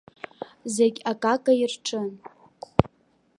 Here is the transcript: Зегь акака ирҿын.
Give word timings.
Зегь 0.73 0.99
акака 1.11 1.53
ирҿын. 1.65 2.07